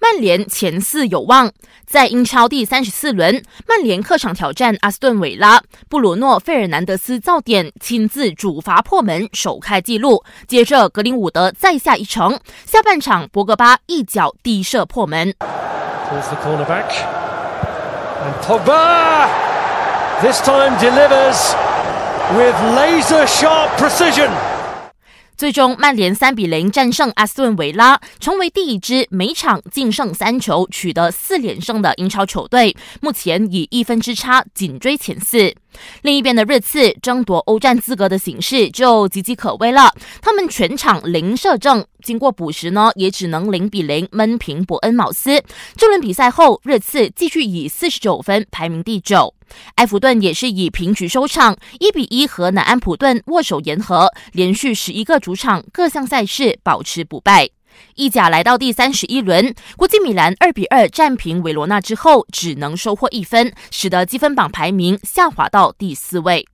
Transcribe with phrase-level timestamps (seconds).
[0.00, 1.52] 曼联前四有望。
[1.86, 10.24] 在英超第三十四轮，曼联客场挑战阿斯顿维拉，布鲁诺·费尔南德斯造点，亲自主罚破门，首开纪录。
[10.46, 15.34] 接着格林伍德再下一城，下半场博格巴一脚低射破门。
[20.22, 21.54] This time delivers
[22.36, 24.30] with laser sharp precision.
[25.40, 32.76] 最终，曼联三比零战胜阿斯顿维拉，成为第一支每场净胜三球、取得四连胜的英超球队。
[33.00, 35.54] 目前以一分之差紧追前四。
[36.02, 39.92] 另一边的热刺争夺欧战资格的形势就岌岌可危了。
[40.20, 45.42] 他们全场零射正，经过补时呢，也只能零比零闷平伯恩茅斯。
[45.76, 49.34] 这轮比赛后，热刺继续以四十九分排名第九。
[49.76, 57.50] 埃弗顿也是以平局收场，一比一和南安普顿握手言和，连续十一个主场各项赛事保持不败。
[57.94, 66.46] 意甲来到第三十一轮，国际米兰二比二战平维罗纳之后，只能收获一分，使得积分榜排名下滑到第四位。